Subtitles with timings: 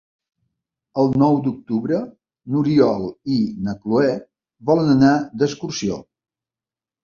[1.03, 1.99] El nou d'octubre
[2.55, 3.37] n'Oriol i
[3.69, 4.11] na Cloè
[4.73, 6.03] volen anar d'excursió.